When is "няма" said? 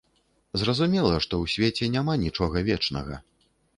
1.97-2.13